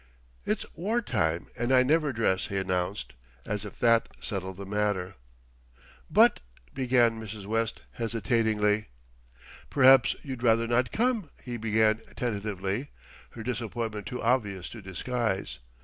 [0.47, 3.13] "It's war time and I never dress," he announced,
[3.45, 5.13] as if that settled the matter.
[6.09, 6.39] "But"
[6.73, 7.45] began Mrs.
[7.45, 8.87] West hesitatingly.
[9.69, 12.87] "Perhaps you'd rather not come?" he began tentatively,
[13.35, 15.59] his disappointment too obvious to disguise.